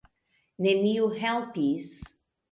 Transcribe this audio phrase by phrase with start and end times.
[0.65, 1.87] Neniu helpis.